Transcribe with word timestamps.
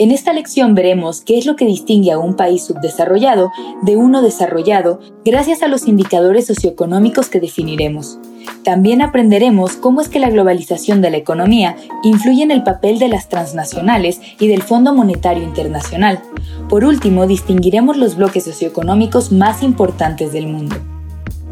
En 0.00 0.12
esta 0.12 0.32
lección 0.32 0.76
veremos 0.76 1.22
qué 1.22 1.38
es 1.38 1.44
lo 1.44 1.56
que 1.56 1.66
distingue 1.66 2.12
a 2.12 2.18
un 2.18 2.36
país 2.36 2.62
subdesarrollado 2.64 3.50
de 3.82 3.96
uno 3.96 4.22
desarrollado 4.22 5.00
gracias 5.24 5.60
a 5.64 5.66
los 5.66 5.88
indicadores 5.88 6.46
socioeconómicos 6.46 7.28
que 7.28 7.40
definiremos. 7.40 8.20
También 8.62 9.02
aprenderemos 9.02 9.72
cómo 9.72 10.00
es 10.00 10.08
que 10.08 10.20
la 10.20 10.30
globalización 10.30 11.02
de 11.02 11.10
la 11.10 11.16
economía 11.16 11.74
influye 12.04 12.44
en 12.44 12.52
el 12.52 12.62
papel 12.62 13.00
de 13.00 13.08
las 13.08 13.28
transnacionales 13.28 14.20
y 14.38 14.46
del 14.46 14.62
Fondo 14.62 14.94
Monetario 14.94 15.42
Internacional. 15.42 16.20
Por 16.68 16.84
último, 16.84 17.26
distinguiremos 17.26 17.96
los 17.96 18.14
bloques 18.14 18.44
socioeconómicos 18.44 19.32
más 19.32 19.64
importantes 19.64 20.32
del 20.32 20.46
mundo. 20.46 20.76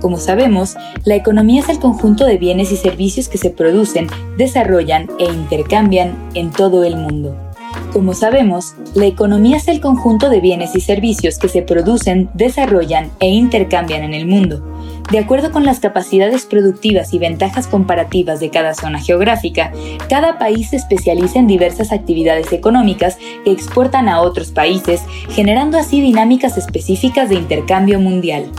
Como 0.01 0.19
sabemos, 0.19 0.77
la 1.05 1.17
economía 1.17 1.63
es 1.63 1.69
el 1.69 1.81
conjunto 1.81 2.25
de 2.25 2.37
bienes 2.37 2.71
y 2.71 2.77
servicios 2.77 3.29
que 3.29 3.39
se 3.39 3.51
producen, 3.51 4.07
desarrollan 4.37 5.09
e 5.19 5.25
intercambian 5.25 6.15
en 6.35 6.53
todo 6.53 6.85
el 6.85 6.97
mundo. 6.97 7.46
Como 7.93 8.15
sabemos, 8.15 8.75
la 8.95 9.07
economía 9.07 9.57
es 9.57 9.69
el 9.69 9.81
conjunto 9.81 10.29
de 10.29 10.41
bienes 10.41 10.75
y 10.77 10.81
servicios 10.81 11.39
que 11.39 11.49
se 11.49 11.63
producen, 11.63 12.29
desarrollan 12.35 13.11
e 13.21 13.29
intercambian 13.29 14.03
en 14.03 14.15
el 14.15 14.27
mundo. 14.27 14.63
De 15.11 15.19
acuerdo 15.21 15.53
con 15.53 15.65
las 15.65 15.79
capacidades 15.79 16.47
productivas 16.47 17.15
y 17.15 17.19
ventajas 17.19 17.69
comparativas 17.69 18.41
de 18.41 18.51
cada 18.51 18.75
zona 18.75 19.01
geográfica, 19.01 19.73
cada 20.09 20.37
país 20.39 20.71
se 20.71 20.77
especializa 20.77 21.39
en 21.39 21.47
diversas 21.47 21.93
actividades 21.93 22.53
económicas 22.53 23.17
que 23.45 23.53
exportan 23.53 24.09
a 24.09 24.21
otros 24.21 24.51
países, 24.51 25.01
generando 25.31 25.79
así 25.79 26.01
dinámicas 26.01 26.59
específicas 26.59 27.29
de 27.29 27.37
intercambio 27.37 28.01
mundial. 28.01 28.51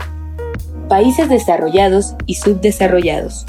Países 0.88 1.28
desarrollados 1.28 2.14
y 2.24 2.36
subdesarrollados. 2.36 3.44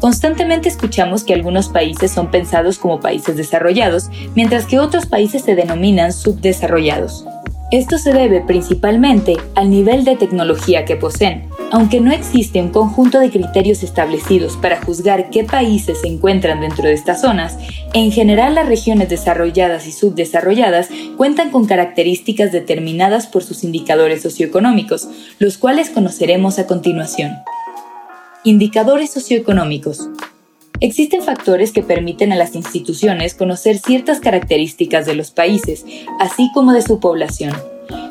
Constantemente 0.00 0.68
escuchamos 0.68 1.24
que 1.24 1.34
algunos 1.34 1.68
países 1.68 2.12
son 2.12 2.30
pensados 2.30 2.78
como 2.78 3.00
países 3.00 3.36
desarrollados, 3.36 4.10
mientras 4.34 4.66
que 4.66 4.78
otros 4.78 5.06
países 5.06 5.42
se 5.42 5.56
denominan 5.56 6.12
subdesarrollados. 6.12 7.24
Esto 7.70 7.98
se 7.98 8.14
debe 8.14 8.40
principalmente 8.40 9.36
al 9.54 9.68
nivel 9.68 10.04
de 10.04 10.16
tecnología 10.16 10.86
que 10.86 10.96
poseen. 10.96 11.50
Aunque 11.70 12.00
no 12.00 12.12
existe 12.12 12.62
un 12.62 12.70
conjunto 12.70 13.20
de 13.20 13.28
criterios 13.28 13.82
establecidos 13.82 14.56
para 14.56 14.80
juzgar 14.80 15.28
qué 15.28 15.44
países 15.44 16.00
se 16.00 16.06
encuentran 16.06 16.62
dentro 16.62 16.84
de 16.84 16.94
estas 16.94 17.20
zonas, 17.20 17.58
en 17.92 18.10
general 18.10 18.54
las 18.54 18.66
regiones 18.66 19.10
desarrolladas 19.10 19.86
y 19.86 19.92
subdesarrolladas 19.92 20.88
cuentan 21.18 21.50
con 21.50 21.66
características 21.66 22.52
determinadas 22.52 23.26
por 23.26 23.44
sus 23.44 23.64
indicadores 23.64 24.22
socioeconómicos, 24.22 25.08
los 25.38 25.58
cuales 25.58 25.90
conoceremos 25.90 26.58
a 26.58 26.66
continuación. 26.66 27.32
Indicadores 28.48 29.10
socioeconómicos. 29.10 30.08
Existen 30.80 31.20
factores 31.20 31.70
que 31.70 31.82
permiten 31.82 32.32
a 32.32 32.36
las 32.36 32.54
instituciones 32.54 33.34
conocer 33.34 33.76
ciertas 33.76 34.20
características 34.20 35.04
de 35.04 35.14
los 35.14 35.30
países, 35.30 35.84
así 36.18 36.50
como 36.54 36.72
de 36.72 36.80
su 36.80 36.98
población. 36.98 37.52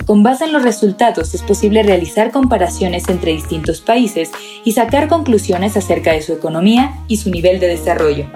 Con 0.06 0.22
base 0.22 0.46
en 0.46 0.54
los 0.54 0.62
resultados 0.62 1.34
es 1.34 1.42
posible 1.42 1.82
realizar 1.82 2.30
comparaciones 2.30 3.10
entre 3.10 3.32
distintos 3.32 3.82
países 3.82 4.30
y 4.64 4.74
sacar 4.74 5.08
conclusiones 5.08 5.76
acerca 5.76 6.12
de 6.12 6.22
su 6.22 6.34
economía 6.34 6.94
y 7.08 7.18
su 7.18 7.32
nivel 7.32 7.60
de 7.60 7.70
desarrollo. 7.70 8.28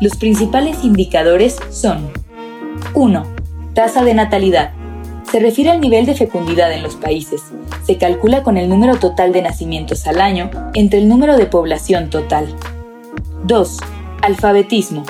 Los 0.00 0.16
principales 0.16 0.82
indicadores 0.84 1.58
son 1.68 2.10
1. 2.94 3.26
Tasa 3.74 4.02
de 4.02 4.14
natalidad 4.14 4.72
se 5.30 5.40
refiere 5.40 5.70
al 5.70 5.80
nivel 5.80 6.06
de 6.06 6.14
fecundidad 6.14 6.72
en 6.72 6.82
los 6.82 6.96
países. 6.96 7.42
Se 7.84 7.96
calcula 7.96 8.42
con 8.42 8.56
el 8.56 8.68
número 8.68 8.96
total 8.96 9.32
de 9.32 9.42
nacimientos 9.42 10.06
al 10.06 10.20
año 10.20 10.50
entre 10.74 10.98
el 10.98 11.08
número 11.08 11.36
de 11.36 11.46
población 11.46 12.10
total. 12.10 12.54
2. 13.44 13.78
Alfabetismo. 14.22 15.04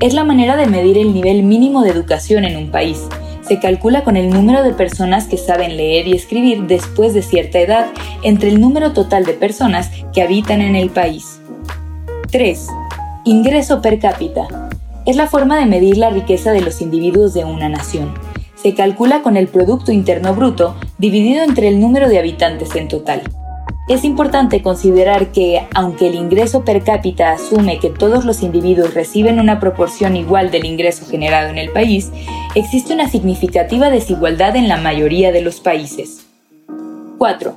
Es 0.00 0.14
la 0.14 0.24
manera 0.24 0.56
de 0.56 0.66
medir 0.66 0.98
el 0.98 1.14
nivel 1.14 1.42
mínimo 1.42 1.82
de 1.82 1.90
educación 1.90 2.44
en 2.44 2.56
un 2.56 2.70
país. 2.70 3.06
Se 3.42 3.58
calcula 3.58 4.04
con 4.04 4.16
el 4.16 4.30
número 4.30 4.62
de 4.62 4.72
personas 4.72 5.26
que 5.26 5.36
saben 5.36 5.76
leer 5.76 6.06
y 6.08 6.12
escribir 6.12 6.66
después 6.66 7.14
de 7.14 7.22
cierta 7.22 7.58
edad 7.58 7.86
entre 8.22 8.48
el 8.48 8.60
número 8.60 8.92
total 8.92 9.24
de 9.24 9.34
personas 9.34 9.90
que 10.12 10.22
habitan 10.22 10.62
en 10.62 10.76
el 10.76 10.90
país. 10.90 11.40
3. 12.30 12.66
Ingreso 13.24 13.82
per 13.82 13.98
cápita. 13.98 14.70
Es 15.06 15.16
la 15.16 15.26
forma 15.26 15.58
de 15.58 15.66
medir 15.66 15.96
la 15.96 16.10
riqueza 16.10 16.52
de 16.52 16.60
los 16.60 16.80
individuos 16.80 17.34
de 17.34 17.44
una 17.44 17.68
nación 17.68 18.14
se 18.62 18.74
calcula 18.74 19.22
con 19.22 19.36
el 19.36 19.48
Producto 19.48 19.90
Interno 19.92 20.34
Bruto 20.34 20.76
dividido 20.98 21.42
entre 21.42 21.68
el 21.68 21.80
número 21.80 22.08
de 22.08 22.18
habitantes 22.18 22.74
en 22.76 22.88
total. 22.88 23.22
Es 23.88 24.04
importante 24.04 24.62
considerar 24.62 25.32
que, 25.32 25.66
aunque 25.74 26.08
el 26.08 26.14
ingreso 26.14 26.64
per 26.64 26.84
cápita 26.84 27.32
asume 27.32 27.78
que 27.80 27.90
todos 27.90 28.24
los 28.24 28.42
individuos 28.42 28.94
reciben 28.94 29.40
una 29.40 29.58
proporción 29.58 30.14
igual 30.14 30.50
del 30.50 30.64
ingreso 30.64 31.06
generado 31.06 31.48
en 31.48 31.58
el 31.58 31.70
país, 31.70 32.12
existe 32.54 32.94
una 32.94 33.08
significativa 33.08 33.90
desigualdad 33.90 34.54
en 34.54 34.68
la 34.68 34.76
mayoría 34.76 35.32
de 35.32 35.40
los 35.40 35.60
países. 35.60 36.26
4. 37.18 37.54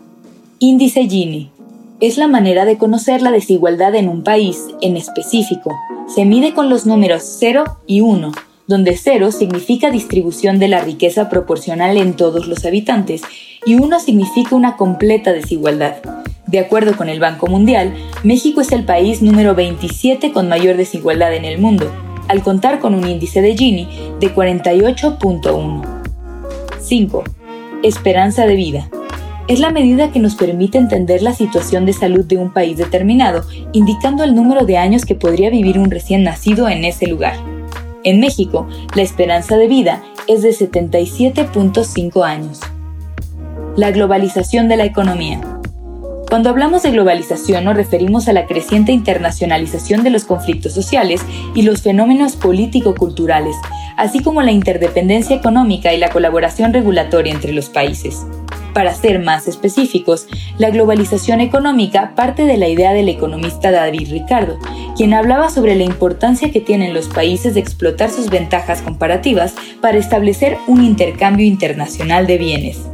Índice 0.59 1.07
Gini. 1.07 1.51
Es 1.99 2.17
la 2.17 2.27
manera 2.27 2.65
de 2.65 2.77
conocer 2.77 3.21
la 3.21 3.31
desigualdad 3.31 3.93
en 3.93 4.09
un 4.09 4.23
país 4.23 4.65
en 4.81 4.97
específico. 4.97 5.71
Se 6.07 6.25
mide 6.25 6.53
con 6.53 6.69
los 6.69 6.85
números 6.85 7.23
0 7.39 7.63
y 7.85 8.01
1 8.01 8.31
donde 8.67 8.95
cero 8.97 9.31
significa 9.31 9.91
distribución 9.91 10.59
de 10.59 10.67
la 10.67 10.81
riqueza 10.81 11.29
proporcional 11.29 11.97
en 11.97 12.13
todos 12.13 12.47
los 12.47 12.65
habitantes 12.65 13.21
y 13.65 13.75
uno 13.75 13.99
significa 13.99 14.55
una 14.55 14.77
completa 14.77 15.33
desigualdad. 15.33 15.95
De 16.47 16.59
acuerdo 16.59 16.95
con 16.95 17.09
el 17.09 17.19
Banco 17.19 17.47
Mundial, 17.47 17.93
México 18.23 18.61
es 18.61 18.71
el 18.71 18.83
país 18.83 19.21
número 19.21 19.55
27 19.55 20.31
con 20.31 20.49
mayor 20.49 20.77
desigualdad 20.77 21.33
en 21.33 21.45
el 21.45 21.59
mundo, 21.59 21.91
al 22.27 22.43
contar 22.43 22.79
con 22.79 22.93
un 22.93 23.07
índice 23.07 23.41
de 23.41 23.55
Gini 23.57 23.87
de 24.19 24.33
48.1. 24.33 25.81
5. 26.79 27.23
Esperanza 27.81 28.45
de 28.45 28.55
vida. 28.55 28.89
Es 29.47 29.59
la 29.59 29.71
medida 29.71 30.11
que 30.11 30.19
nos 30.19 30.35
permite 30.35 30.77
entender 30.77 31.21
la 31.21 31.33
situación 31.33 31.85
de 31.85 31.93
salud 31.93 32.23
de 32.23 32.37
un 32.37 32.53
país 32.53 32.77
determinado, 32.77 33.43
indicando 33.73 34.23
el 34.23 34.35
número 34.35 34.65
de 34.65 34.77
años 34.77 35.05
que 35.05 35.15
podría 35.15 35.49
vivir 35.49 35.79
un 35.79 35.91
recién 35.91 36.23
nacido 36.23 36.69
en 36.69 36.85
ese 36.85 37.07
lugar. 37.07 37.52
En 38.03 38.19
México, 38.19 38.67
la 38.95 39.01
esperanza 39.01 39.55
de 39.55 39.67
vida 39.67 40.03
es 40.27 40.41
de 40.41 40.49
77.5 40.49 42.25
años. 42.25 42.59
La 43.77 43.91
globalización 43.91 44.67
de 44.67 44.75
la 44.75 44.83
economía. 44.83 45.39
Cuando 46.29 46.49
hablamos 46.49 46.83
de 46.83 46.91
globalización 46.91 47.63
nos 47.63 47.77
referimos 47.77 48.27
a 48.27 48.33
la 48.33 48.45
creciente 48.45 48.91
internacionalización 48.91 50.03
de 50.03 50.09
los 50.09 50.25
conflictos 50.25 50.73
sociales 50.73 51.21
y 51.55 51.61
los 51.61 51.81
fenómenos 51.81 52.35
político-culturales, 52.35 53.55
así 53.95 54.21
como 54.21 54.41
la 54.41 54.51
interdependencia 54.51 55.35
económica 55.35 55.93
y 55.93 55.97
la 55.97 56.09
colaboración 56.09 56.73
regulatoria 56.73 57.31
entre 57.31 57.53
los 57.53 57.69
países. 57.69 58.25
Para 58.73 58.93
ser 58.93 59.19
más 59.19 59.47
específicos, 59.47 60.27
la 60.57 60.71
globalización 60.71 61.41
económica 61.41 62.13
parte 62.15 62.45
de 62.45 62.57
la 62.57 62.67
idea 62.67 62.93
del 62.93 63.09
economista 63.09 63.71
David 63.71 64.11
Ricardo, 64.11 64.57
quien 64.97 65.13
hablaba 65.13 65.49
sobre 65.49 65.75
la 65.75 65.83
importancia 65.83 66.51
que 66.51 66.61
tienen 66.61 66.93
los 66.93 67.07
países 67.07 67.53
de 67.53 67.59
explotar 67.59 68.09
sus 68.09 68.29
ventajas 68.29 68.81
comparativas 68.81 69.53
para 69.81 69.97
establecer 69.97 70.57
un 70.67 70.83
intercambio 70.83 71.45
internacional 71.45 72.25
de 72.25 72.37
bienes. 72.37 72.92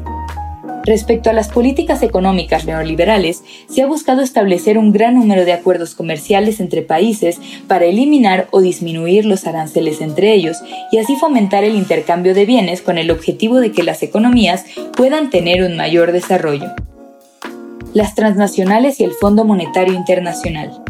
Respecto 0.86 1.30
a 1.30 1.34
las 1.34 1.50
políticas 1.50 2.02
económicas 2.04 2.66
neoliberales, 2.66 3.44
se 3.70 3.82
ha 3.82 3.88
buscado 3.88 4.22
establecer 4.22 4.78
un 4.78 4.92
gran 4.92 5.16
número 5.16 5.46
de 5.46 5.54
acuerdos 5.54 5.94
comerciales 5.94 6.60
entre 6.60 6.82
países 6.82 7.40
para 7.68 7.86
eliminar 7.86 8.48
o 8.52 8.62
disminuir 8.62 9.26
los 9.26 9.46
aranceles 9.46 10.02
entre 10.02 10.34
ellos 10.34 10.58
y 10.92 10.98
así 10.98 11.16
fomentar 11.16 11.64
el 11.64 11.76
intercambio 11.76 12.34
de 12.34 12.46
bienes 12.46 12.82
con 12.82 12.98
el 12.98 13.12
objetivo 13.12 13.60
de 13.60 13.72
que 13.72 13.84
las 13.84 14.04
economías 14.04 14.66
puedan 14.96 15.30
tener 15.30 15.64
un 15.64 15.76
mayor 15.76 16.12
desarrollo. 16.12 16.72
Las 17.94 18.16
transnacionales 18.16 19.00
y 19.00 19.04
el 19.04 19.12
Fondo 19.12 19.44
Monetario 19.46 19.94
Internacional. 19.94 20.84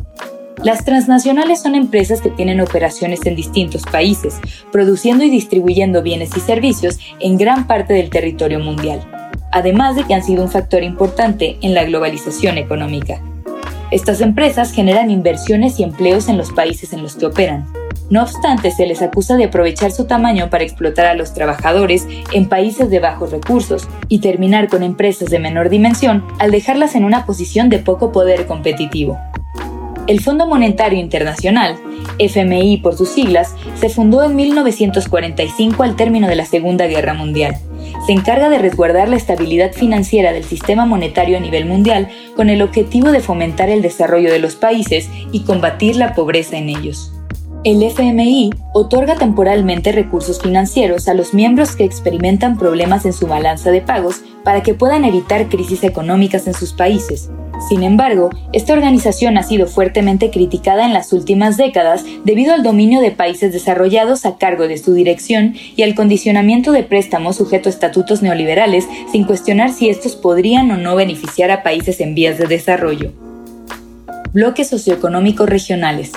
Las 0.63 0.83
transnacionales 0.83 1.61
son 1.61 1.73
empresas 1.73 2.21
que 2.21 2.29
tienen 2.29 2.59
operaciones 2.59 3.25
en 3.25 3.35
distintos 3.35 3.83
países, 3.83 4.35
produciendo 4.73 5.23
y 5.23 5.29
distribuyendo 5.29 6.03
bienes 6.03 6.35
y 6.35 6.41
servicios 6.41 6.99
en 7.21 7.37
gran 7.37 7.65
parte 7.65 7.93
del 7.93 8.09
territorio 8.09 8.59
mundial 8.59 9.08
además 9.51 9.95
de 9.95 10.03
que 10.03 10.13
han 10.13 10.23
sido 10.23 10.43
un 10.43 10.49
factor 10.49 10.83
importante 10.83 11.57
en 11.61 11.73
la 11.73 11.83
globalización 11.83 12.57
económica. 12.57 13.21
Estas 13.91 14.21
empresas 14.21 14.71
generan 14.71 15.09
inversiones 15.09 15.79
y 15.79 15.83
empleos 15.83 16.29
en 16.29 16.37
los 16.37 16.51
países 16.51 16.93
en 16.93 17.01
los 17.01 17.15
que 17.15 17.25
operan. 17.25 17.65
No 18.09 18.23
obstante, 18.23 18.71
se 18.71 18.87
les 18.87 19.01
acusa 19.01 19.35
de 19.35 19.45
aprovechar 19.45 19.91
su 19.91 20.05
tamaño 20.05 20.49
para 20.49 20.63
explotar 20.63 21.05
a 21.05 21.13
los 21.13 21.33
trabajadores 21.33 22.07
en 22.33 22.49
países 22.49 22.89
de 22.89 22.99
bajos 22.99 23.31
recursos 23.31 23.87
y 24.07 24.19
terminar 24.19 24.67
con 24.67 24.83
empresas 24.83 25.29
de 25.29 25.39
menor 25.39 25.69
dimensión 25.69 26.23
al 26.39 26.51
dejarlas 26.51 26.95
en 26.95 27.05
una 27.05 27.25
posición 27.25 27.69
de 27.69 27.79
poco 27.79 28.11
poder 28.11 28.47
competitivo. 28.47 29.19
El 30.07 30.21
Fondo 30.21 30.47
Monetario 30.47 30.99
Internacional, 30.99 31.77
FMI 32.17 32.77
por 32.77 32.95
sus 32.95 33.09
siglas, 33.09 33.55
se 33.75 33.89
fundó 33.89 34.23
en 34.23 34.35
1945 34.35 35.83
al 35.83 35.95
término 35.95 36.27
de 36.27 36.35
la 36.35 36.45
Segunda 36.45 36.87
Guerra 36.87 37.13
Mundial. 37.13 37.57
Se 38.05 38.13
encarga 38.13 38.49
de 38.49 38.59
resguardar 38.59 39.09
la 39.09 39.17
estabilidad 39.17 39.73
financiera 39.73 40.33
del 40.33 40.43
sistema 40.43 40.85
monetario 40.85 41.37
a 41.37 41.41
nivel 41.41 41.65
mundial 41.65 42.09
con 42.35 42.49
el 42.49 42.61
objetivo 42.61 43.11
de 43.11 43.19
fomentar 43.19 43.69
el 43.69 43.81
desarrollo 43.81 44.31
de 44.31 44.39
los 44.39 44.55
países 44.55 45.09
y 45.31 45.43
combatir 45.43 45.95
la 45.95 46.13
pobreza 46.13 46.57
en 46.57 46.69
ellos. 46.69 47.11
El 47.65 47.83
FMI 47.83 48.51
otorga 48.73 49.17
temporalmente 49.17 49.91
recursos 49.91 50.41
financieros 50.41 51.09
a 51.09 51.13
los 51.13 51.33
miembros 51.33 51.75
que 51.75 51.83
experimentan 51.83 52.57
problemas 52.57 53.05
en 53.05 53.11
su 53.11 53.27
balanza 53.27 53.69
de 53.69 53.81
pagos 53.81 54.21
para 54.45 54.63
que 54.63 54.73
puedan 54.73 55.03
evitar 55.03 55.49
crisis 55.49 55.83
económicas 55.83 56.47
en 56.47 56.53
sus 56.53 56.71
países. 56.71 57.29
Sin 57.67 57.83
embargo, 57.83 58.29
esta 58.53 58.71
organización 58.71 59.37
ha 59.37 59.43
sido 59.43 59.67
fuertemente 59.67 60.31
criticada 60.31 60.85
en 60.85 60.93
las 60.93 61.11
últimas 61.11 61.57
décadas 61.57 62.05
debido 62.23 62.53
al 62.53 62.63
dominio 62.63 63.01
de 63.01 63.11
países 63.11 63.51
desarrollados 63.51 64.25
a 64.25 64.37
cargo 64.37 64.69
de 64.69 64.77
su 64.77 64.93
dirección 64.93 65.55
y 65.75 65.83
al 65.83 65.95
condicionamiento 65.95 66.71
de 66.71 66.83
préstamos 66.83 67.35
sujeto 67.35 67.67
a 67.67 67.73
estatutos 67.73 68.21
neoliberales 68.21 68.87
sin 69.11 69.25
cuestionar 69.25 69.73
si 69.73 69.89
estos 69.89 70.15
podrían 70.15 70.71
o 70.71 70.77
no 70.77 70.95
beneficiar 70.95 71.51
a 71.51 71.61
países 71.61 71.99
en 71.99 72.15
vías 72.15 72.37
de 72.37 72.47
desarrollo. 72.47 73.11
Bloques 74.31 74.69
socioeconómicos 74.69 75.49
regionales. 75.49 76.13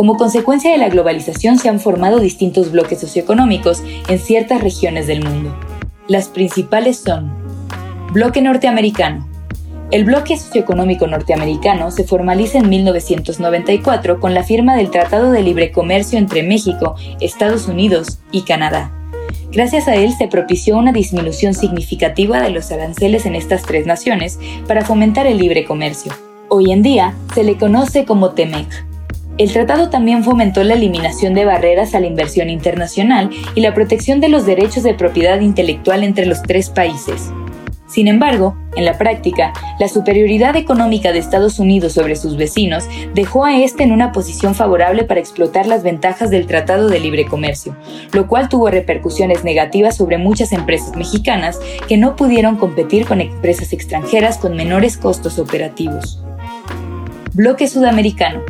Como 0.00 0.16
consecuencia 0.16 0.72
de 0.72 0.78
la 0.78 0.88
globalización 0.88 1.58
se 1.58 1.68
han 1.68 1.78
formado 1.78 2.20
distintos 2.20 2.72
bloques 2.72 2.98
socioeconómicos 3.00 3.82
en 4.08 4.18
ciertas 4.18 4.62
regiones 4.62 5.06
del 5.06 5.22
mundo. 5.22 5.54
Las 6.08 6.28
principales 6.28 6.96
son 6.96 7.30
Bloque 8.10 8.40
Norteamericano. 8.40 9.28
El 9.90 10.06
bloque 10.06 10.38
socioeconómico 10.38 11.06
norteamericano 11.06 11.90
se 11.90 12.04
formaliza 12.04 12.56
en 12.56 12.70
1994 12.70 14.20
con 14.20 14.32
la 14.32 14.42
firma 14.42 14.74
del 14.74 14.90
Tratado 14.90 15.32
de 15.32 15.42
Libre 15.42 15.70
Comercio 15.70 16.18
entre 16.18 16.44
México, 16.44 16.94
Estados 17.20 17.68
Unidos 17.68 18.20
y 18.32 18.44
Canadá. 18.44 18.90
Gracias 19.52 19.86
a 19.86 19.96
él 19.96 20.14
se 20.16 20.28
propició 20.28 20.78
una 20.78 20.92
disminución 20.92 21.52
significativa 21.52 22.40
de 22.40 22.48
los 22.48 22.72
aranceles 22.72 23.26
en 23.26 23.34
estas 23.34 23.64
tres 23.64 23.84
naciones 23.84 24.38
para 24.66 24.82
fomentar 24.82 25.26
el 25.26 25.36
libre 25.36 25.66
comercio. 25.66 26.14
Hoy 26.48 26.72
en 26.72 26.82
día 26.82 27.14
se 27.34 27.44
le 27.44 27.58
conoce 27.58 28.06
como 28.06 28.30
TEMEC. 28.30 28.89
El 29.40 29.50
tratado 29.50 29.88
también 29.88 30.22
fomentó 30.22 30.62
la 30.64 30.74
eliminación 30.74 31.32
de 31.32 31.46
barreras 31.46 31.94
a 31.94 32.00
la 32.00 32.06
inversión 32.06 32.50
internacional 32.50 33.30
y 33.54 33.62
la 33.62 33.72
protección 33.72 34.20
de 34.20 34.28
los 34.28 34.44
derechos 34.44 34.82
de 34.82 34.92
propiedad 34.92 35.40
intelectual 35.40 36.04
entre 36.04 36.26
los 36.26 36.42
tres 36.42 36.68
países. 36.68 37.32
Sin 37.88 38.06
embargo, 38.06 38.54
en 38.76 38.84
la 38.84 38.98
práctica, 38.98 39.54
la 39.78 39.88
superioridad 39.88 40.56
económica 40.56 41.10
de 41.12 41.20
Estados 41.20 41.58
Unidos 41.58 41.94
sobre 41.94 42.16
sus 42.16 42.36
vecinos 42.36 42.84
dejó 43.14 43.46
a 43.46 43.56
este 43.56 43.82
en 43.82 43.92
una 43.92 44.12
posición 44.12 44.54
favorable 44.54 45.04
para 45.04 45.20
explotar 45.20 45.66
las 45.66 45.82
ventajas 45.82 46.28
del 46.28 46.46
Tratado 46.46 46.90
de 46.90 47.00
Libre 47.00 47.24
Comercio, 47.24 47.74
lo 48.12 48.28
cual 48.28 48.50
tuvo 48.50 48.68
repercusiones 48.68 49.42
negativas 49.42 49.96
sobre 49.96 50.18
muchas 50.18 50.52
empresas 50.52 50.94
mexicanas 50.96 51.58
que 51.88 51.96
no 51.96 52.14
pudieron 52.14 52.56
competir 52.56 53.06
con 53.06 53.22
empresas 53.22 53.72
extranjeras 53.72 54.36
con 54.36 54.54
menores 54.54 54.98
costos 54.98 55.38
operativos. 55.38 56.22
Bloque 57.32 57.68
Sudamericano. 57.68 58.42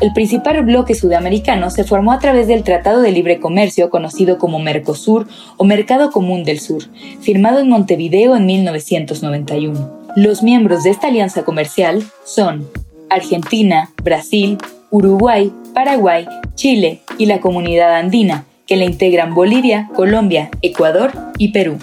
El 0.00 0.14
principal 0.14 0.64
bloque 0.64 0.94
sudamericano 0.94 1.68
se 1.68 1.84
formó 1.84 2.12
a 2.12 2.18
través 2.18 2.46
del 2.46 2.62
Tratado 2.62 3.02
de 3.02 3.12
Libre 3.12 3.38
Comercio 3.38 3.90
conocido 3.90 4.38
como 4.38 4.58
Mercosur 4.58 5.28
o 5.58 5.64
Mercado 5.64 6.10
Común 6.10 6.42
del 6.42 6.58
Sur, 6.58 6.84
firmado 7.20 7.60
en 7.60 7.68
Montevideo 7.68 8.34
en 8.34 8.46
1991. 8.46 9.90
Los 10.16 10.42
miembros 10.42 10.84
de 10.84 10.90
esta 10.90 11.08
alianza 11.08 11.44
comercial 11.44 12.02
son 12.24 12.66
Argentina, 13.10 13.90
Brasil, 14.02 14.56
Uruguay, 14.90 15.52
Paraguay, 15.74 16.26
Chile 16.54 17.02
y 17.18 17.26
la 17.26 17.40
Comunidad 17.40 17.94
Andina, 17.94 18.46
que 18.66 18.76
la 18.76 18.86
integran 18.86 19.34
Bolivia, 19.34 19.90
Colombia, 19.94 20.50
Ecuador 20.62 21.12
y 21.36 21.48
Perú. 21.48 21.76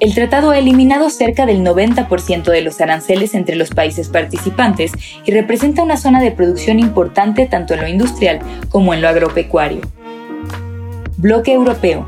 El 0.00 0.14
tratado 0.14 0.50
ha 0.50 0.58
eliminado 0.58 1.10
cerca 1.10 1.44
del 1.44 1.64
90% 1.64 2.44
de 2.44 2.62
los 2.62 2.80
aranceles 2.80 3.34
entre 3.34 3.56
los 3.56 3.70
países 3.70 4.08
participantes 4.08 4.92
y 5.24 5.32
representa 5.32 5.82
una 5.82 5.96
zona 5.96 6.22
de 6.22 6.30
producción 6.30 6.78
importante 6.78 7.46
tanto 7.46 7.74
en 7.74 7.80
lo 7.80 7.88
industrial 7.88 8.38
como 8.68 8.94
en 8.94 9.02
lo 9.02 9.08
agropecuario. 9.08 9.80
Bloque 11.16 11.52
Europeo. 11.52 12.04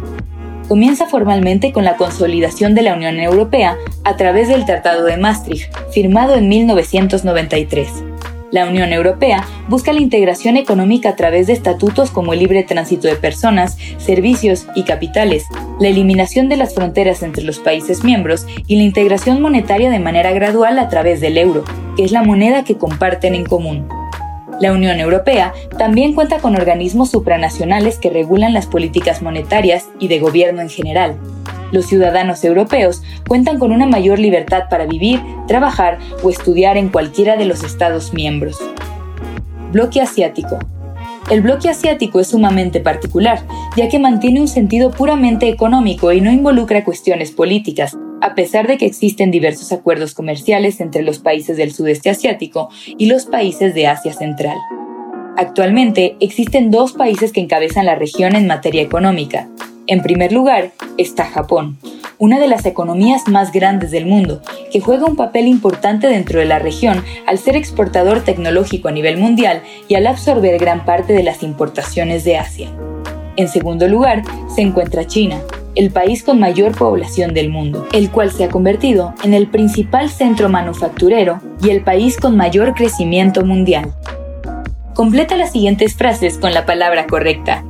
Comienza 0.69 1.07
formalmente 1.07 1.73
con 1.73 1.85
la 1.85 1.97
consolidación 1.97 2.77
de 2.77 2.83
la 2.83 2.95
Unión 2.95 3.19
Europea 3.19 3.77
a 4.05 4.17
través 4.17 4.47
del 4.47 4.67
Tratado 4.67 5.05
de 5.05 5.17
Maastricht, 5.17 5.73
firmado 5.93 6.37
en 6.37 6.49
1993. 6.49 8.05
La 8.51 8.67
Unión 8.67 8.93
Europea 8.93 9.47
busca 9.69 9.93
la 9.93 10.01
integración 10.01 10.57
económica 10.57 11.11
a 11.11 11.17
través 11.17 11.47
de 11.47 11.53
estatutos 11.53 12.11
como 12.11 12.33
el 12.33 12.41
libre 12.41 12.65
tránsito 12.65 13.07
de 13.07 13.15
personas, 13.15 13.77
servicios 13.99 14.67
y 14.75 14.83
capitales, 14.83 15.47
la 15.79 15.87
eliminación 15.87 16.49
de 16.49 16.57
las 16.57 16.75
fronteras 16.75 17.23
entre 17.23 17.45
los 17.45 17.61
países 17.61 18.03
miembros 18.03 18.47
y 18.67 18.75
la 18.75 18.83
integración 18.83 19.41
monetaria 19.41 19.89
de 19.89 20.01
manera 20.01 20.33
gradual 20.33 20.81
a 20.81 20.89
través 20.89 21.21
del 21.21 21.39
euro, 21.39 21.65
que 21.97 22.03
es 22.03 22.11
la 22.11 22.25
moneda 22.25 22.65
que 22.65 22.77
comparten 22.77 23.37
en 23.37 23.45
común. 23.45 23.87
La 24.61 24.73
Unión 24.73 24.99
Europea 24.99 25.55
también 25.79 26.15
cuenta 26.15 26.39
con 26.39 26.57
organismos 26.57 27.11
supranacionales 27.11 27.99
que 27.99 28.11
regulan 28.11 28.53
las 28.53 28.67
políticas 28.67 29.23
monetarias 29.23 29.89
y 30.01 30.09
de 30.09 30.19
gobierno 30.19 30.61
en 30.61 30.69
general, 30.71 31.17
los 31.73 31.87
ciudadanos 31.87 32.45
europeos 32.45 33.03
cuentan 33.27 33.59
con 33.59 33.73
una 33.73 33.87
mayor 33.87 34.19
libertad 34.19 34.65
para 34.69 34.87
vivir, 34.87 35.21
trabajar 35.47 35.99
o 36.23 36.31
estudiar 36.31 36.77
en 36.77 36.89
cualquiera 36.89 37.37
de 37.37 37.45
los 37.45 37.63
Estados 37.65 38.13
miembros. 38.13 38.59
Bloque 39.73 40.01
asiático. 40.01 40.59
El 41.31 41.43
bloque 41.43 41.69
asiático 41.69 42.19
es 42.19 42.29
sumamente 42.29 42.81
particular, 42.81 43.41
ya 43.77 43.89
que 43.89 44.01
mantiene 44.01 44.41
un 44.41 44.49
sentido 44.49 44.91
puramente 44.91 45.49
económico 45.49 46.13
y 46.13 46.21
no 46.21 46.33
involucra 46.33 46.85
cuestiones 46.85 47.31
políticas, 47.31 47.97
a 48.21 48.35
pesar 48.35 48.67
de 48.67 48.79
que 48.79 48.87
existen 48.87 49.31
diversos 49.31 49.71
acuerdos 49.73 50.13
comerciales 50.13 50.81
entre 50.81 51.03
los 51.03 51.21
países 51.21 51.57
del 51.57 51.73
sudeste 51.73 52.11
asiático 52.11 52.69
y 52.87 53.07
los 53.07 53.27
países 53.27 53.75
de 53.75 53.87
Asia 53.87 54.13
Central. 54.13 54.57
Actualmente 55.37 56.17
existen 56.21 56.71
dos 56.71 56.93
países 56.93 57.33
que 57.33 57.41
encabezan 57.41 57.87
la 57.87 57.95
región 57.95 58.35
en 58.35 58.47
materia 58.47 58.83
económica, 58.83 59.49
en 59.91 60.03
primer 60.03 60.31
lugar 60.31 60.71
está 60.99 61.25
Japón, 61.25 61.77
una 62.17 62.39
de 62.39 62.47
las 62.47 62.65
economías 62.65 63.27
más 63.27 63.51
grandes 63.51 63.91
del 63.91 64.07
mundo, 64.07 64.41
que 64.71 64.79
juega 64.79 65.05
un 65.05 65.17
papel 65.17 65.49
importante 65.49 66.07
dentro 66.07 66.39
de 66.39 66.45
la 66.45 66.61
región 66.61 67.03
al 67.27 67.39
ser 67.39 67.57
exportador 67.57 68.21
tecnológico 68.21 68.87
a 68.87 68.93
nivel 68.93 69.17
mundial 69.17 69.63
y 69.89 69.97
al 69.97 70.07
absorber 70.07 70.61
gran 70.61 70.85
parte 70.85 71.13
de 71.13 71.25
las 71.25 71.43
importaciones 71.43 72.23
de 72.23 72.37
Asia. 72.37 72.71
En 73.35 73.49
segundo 73.49 73.89
lugar 73.89 74.23
se 74.55 74.63
encuentra 74.63 75.09
China, 75.09 75.41
el 75.75 75.91
país 75.91 76.23
con 76.23 76.39
mayor 76.39 76.71
población 76.79 77.35
del 77.35 77.49
mundo, 77.49 77.89
el 77.93 78.13
cual 78.13 78.31
se 78.31 78.45
ha 78.45 78.49
convertido 78.49 79.15
en 79.25 79.35
el 79.35 79.49
principal 79.49 80.09
centro 80.09 80.49
manufacturero 80.49 81.41
y 81.61 81.71
el 81.71 81.83
país 81.83 82.17
con 82.17 82.37
mayor 82.37 82.75
crecimiento 82.75 83.45
mundial. 83.45 83.93
Completa 84.95 85.35
las 85.35 85.51
siguientes 85.51 85.97
frases 85.97 86.39
con 86.39 86.55
la 86.55 86.65
palabra 86.65 87.09
correcta. 87.09 87.65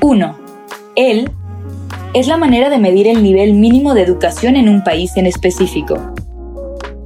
1. 0.00 0.36
El 0.96 1.30
es 2.14 2.26
la 2.26 2.36
manera 2.36 2.68
de 2.68 2.78
medir 2.78 3.08
el 3.08 3.22
nivel 3.22 3.54
mínimo 3.54 3.94
de 3.94 4.02
educación 4.02 4.56
en 4.56 4.68
un 4.68 4.84
país 4.84 5.16
en 5.16 5.26
específico. 5.26 5.98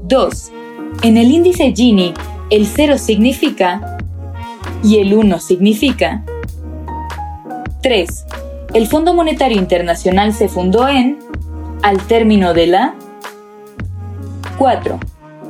2. 0.05 0.53
En 1.03 1.17
el 1.17 1.31
índice 1.31 1.73
Gini, 1.75 2.13
el 2.51 2.67
0 2.67 2.99
significa 2.99 3.99
y 4.83 4.99
el 4.99 5.15
1 5.15 5.39
significa. 5.39 6.25
3. 7.83 8.27
El 8.75 8.89
Fondo 8.89 9.15
Monetario 9.15 9.59
Internacional 9.59 10.33
se 10.33 10.49
fundó 10.49 10.89
en 10.89 11.19
al 11.83 11.99
término 12.07 12.53
de 12.53 12.67
la 12.67 12.95
4. 14.59 14.99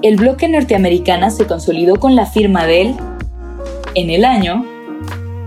El 0.03 0.17
bloque 0.17 0.49
norteamericano 0.49 1.31
se 1.31 1.47
consolidó 1.47 1.99
con 1.99 2.15
la 2.15 2.27
firma 2.27 2.67
del 2.67 2.95
en 3.95 4.11
el 4.11 4.27
año 4.27 4.67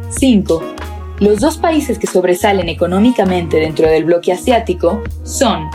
5. 0.09 0.78
Los 1.19 1.41
dos 1.41 1.57
países 1.57 1.99
que 1.99 2.07
sobresalen 2.07 2.69
económicamente 2.69 3.57
dentro 3.57 3.89
del 3.89 4.05
bloque 4.05 4.31
asiático 4.31 5.03
son 5.23 5.69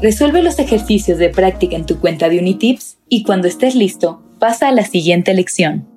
Resuelve 0.00 0.42
los 0.42 0.58
ejercicios 0.58 1.18
de 1.18 1.30
práctica 1.30 1.76
en 1.76 1.86
tu 1.86 1.98
cuenta 1.98 2.28
de 2.28 2.38
Unitips 2.38 2.98
y 3.08 3.22
cuando 3.22 3.48
estés 3.48 3.74
listo, 3.74 4.22
pasa 4.38 4.68
a 4.68 4.72
la 4.72 4.84
siguiente 4.84 5.32
lección. 5.32 5.93